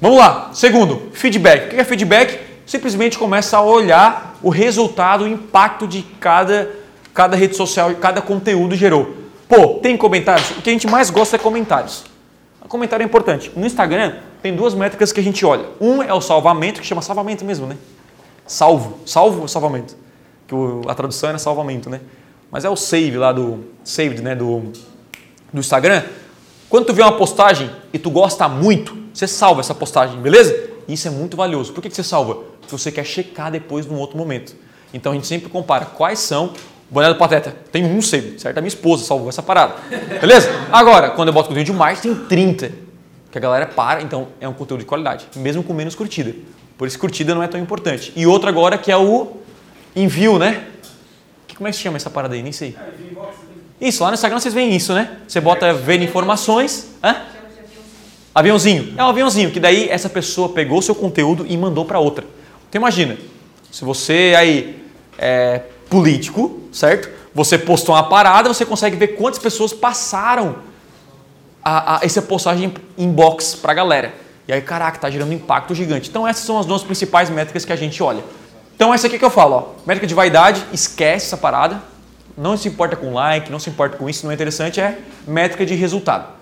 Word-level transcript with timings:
Vamos 0.00 0.18
lá. 0.18 0.50
Segundo, 0.52 1.10
feedback. 1.12 1.66
O 1.66 1.70
que 1.70 1.76
é 1.76 1.84
feedback? 1.84 2.38
Simplesmente 2.66 3.18
começa 3.18 3.56
a 3.56 3.62
olhar 3.62 4.38
o 4.42 4.50
resultado, 4.50 5.24
o 5.24 5.28
impacto 5.28 5.86
de 5.86 6.02
cada, 6.20 6.70
cada 7.14 7.36
rede 7.36 7.56
social, 7.56 7.94
cada 7.94 8.20
conteúdo 8.20 8.74
gerou. 8.74 9.16
Pô, 9.48 9.74
tem 9.80 9.96
comentários? 9.96 10.50
O 10.50 10.62
que 10.62 10.68
a 10.68 10.72
gente 10.72 10.86
mais 10.86 11.08
gosta 11.08 11.36
é 11.36 11.38
comentários. 11.38 12.04
O 12.60 12.68
comentário 12.68 13.04
é 13.04 13.06
importante. 13.06 13.50
No 13.56 13.64
Instagram 13.64 14.16
tem 14.42 14.54
duas 14.54 14.74
métricas 14.74 15.12
que 15.12 15.20
a 15.20 15.22
gente 15.22 15.46
olha. 15.46 15.64
Um 15.80 16.02
é 16.02 16.12
o 16.12 16.20
salvamento, 16.20 16.80
que 16.80 16.86
chama 16.86 17.00
salvamento 17.00 17.44
mesmo, 17.44 17.66
né? 17.66 17.76
Salvo. 18.46 18.98
Salvo 19.06 19.42
ou 19.42 19.48
salvamento? 19.48 19.96
Que 20.46 20.54
a 20.88 20.94
tradução 20.94 21.30
é 21.30 21.38
salvamento, 21.38 21.88
né? 21.88 22.00
Mas 22.50 22.64
é 22.64 22.68
o 22.68 22.76
save 22.76 23.16
lá 23.16 23.32
do 23.32 23.64
saved, 23.84 24.20
né, 24.20 24.34
do, 24.34 24.72
do 25.52 25.60
Instagram. 25.60 26.02
Quando 26.68 26.86
tu 26.86 26.92
vê 26.92 27.02
uma 27.02 27.16
postagem 27.16 27.70
e 27.92 27.98
tu 27.98 28.10
gosta 28.10 28.48
muito, 28.48 29.05
você 29.16 29.26
salva 29.26 29.60
essa 29.60 29.74
postagem, 29.74 30.20
beleza? 30.20 30.54
Isso 30.86 31.08
é 31.08 31.10
muito 31.10 31.38
valioso. 31.38 31.72
Por 31.72 31.80
que, 31.80 31.88
você 31.88 32.02
salva? 32.02 32.34
Porque 32.34 32.70
você 32.70 32.92
quer 32.92 33.04
checar 33.04 33.50
depois 33.50 33.86
num 33.86 33.96
outro 33.96 34.18
momento. 34.18 34.54
Então 34.92 35.12
a 35.12 35.14
gente 35.14 35.26
sempre 35.26 35.48
compara 35.48 35.86
quais 35.86 36.18
são. 36.18 36.52
Boné 36.90 37.08
do 37.08 37.16
Pateta, 37.16 37.56
tem 37.72 37.82
um 37.84 38.02
save, 38.02 38.38
certo? 38.38 38.58
A 38.58 38.60
minha 38.60 38.68
esposa 38.68 39.04
salvou 39.04 39.30
essa 39.30 39.42
parada. 39.42 39.74
Beleza? 40.20 40.50
Agora, 40.70 41.10
quando 41.10 41.28
eu 41.28 41.34
boto 41.34 41.48
conteúdo 41.48 41.64
demais, 41.64 42.00
tem 42.00 42.14
30. 42.14 42.70
Que 43.32 43.38
a 43.38 43.40
galera 43.40 43.66
para, 43.66 44.02
então 44.02 44.28
é 44.38 44.46
um 44.46 44.52
conteúdo 44.52 44.80
de 44.80 44.86
qualidade, 44.86 45.26
mesmo 45.34 45.64
com 45.64 45.72
menos 45.72 45.94
curtida. 45.94 46.34
Por 46.76 46.86
isso, 46.86 46.98
curtida 46.98 47.34
não 47.34 47.42
é 47.42 47.48
tão 47.48 47.58
importante. 47.58 48.12
E 48.14 48.26
outra 48.26 48.50
agora 48.50 48.76
que 48.76 48.92
é 48.92 48.96
o 48.98 49.38
envio, 49.96 50.38
né? 50.38 50.66
Como 51.56 51.66
é 51.66 51.70
que 51.70 51.76
se 51.78 51.82
chama 51.82 51.96
essa 51.96 52.10
parada 52.10 52.34
aí? 52.34 52.42
Nem 52.42 52.52
sei. 52.52 52.76
Isso, 53.80 54.02
lá 54.02 54.10
no 54.10 54.14
Instagram 54.14 54.38
vocês 54.38 54.52
veem 54.52 54.76
isso, 54.76 54.92
né? 54.92 55.16
Você 55.26 55.40
bota 55.40 55.72
ver 55.72 56.02
informações. 56.02 56.90
Hã? 57.02 57.16
Aviãozinho. 58.36 58.92
É 58.98 59.02
um 59.02 59.08
aviãozinho, 59.08 59.50
que 59.50 59.58
daí 59.58 59.88
essa 59.88 60.10
pessoa 60.10 60.50
pegou 60.50 60.82
seu 60.82 60.94
conteúdo 60.94 61.46
e 61.48 61.56
mandou 61.56 61.86
para 61.86 61.98
outra. 61.98 62.22
Então 62.68 62.78
imagina, 62.78 63.16
se 63.72 63.82
você 63.82 64.34
aí 64.36 64.84
é 65.16 65.62
político, 65.88 66.60
certo? 66.70 67.08
Você 67.34 67.56
postou 67.56 67.94
uma 67.94 68.02
parada, 68.02 68.52
você 68.52 68.66
consegue 68.66 68.94
ver 68.94 69.08
quantas 69.16 69.38
pessoas 69.38 69.72
passaram 69.72 70.56
a, 71.64 71.96
a 71.96 72.04
essa 72.04 72.20
postagem 72.20 72.74
inbox 72.98 73.54
para 73.54 73.72
a 73.72 73.74
galera. 73.74 74.14
E 74.46 74.52
aí, 74.52 74.60
caraca, 74.60 74.98
tá 74.98 75.08
gerando 75.08 75.30
um 75.30 75.34
impacto 75.34 75.74
gigante. 75.74 76.10
Então 76.10 76.28
essas 76.28 76.44
são 76.44 76.58
as 76.58 76.66
duas 76.66 76.82
principais 76.82 77.30
métricas 77.30 77.64
que 77.64 77.72
a 77.72 77.76
gente 77.76 78.02
olha. 78.02 78.22
Então 78.74 78.92
essa 78.92 79.06
aqui 79.06 79.18
que 79.18 79.24
eu 79.24 79.30
falo, 79.30 79.54
ó, 79.54 79.64
métrica 79.86 80.06
de 80.06 80.14
vaidade, 80.14 80.62
esquece 80.74 81.24
essa 81.24 81.38
parada, 81.38 81.82
não 82.36 82.54
se 82.54 82.68
importa 82.68 82.96
com 82.96 83.14
like, 83.14 83.50
não 83.50 83.58
se 83.58 83.70
importa 83.70 83.96
com 83.96 84.10
isso, 84.10 84.26
não 84.26 84.30
é 84.30 84.34
interessante, 84.34 84.78
é 84.78 84.98
métrica 85.26 85.64
de 85.64 85.74
resultado. 85.74 86.36